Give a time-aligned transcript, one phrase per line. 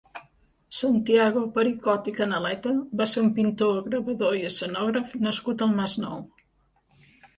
[0.75, 6.25] Santiago Pericot i Canaleta va ser un pintor, gravador i escenògraf nascut al Masnou.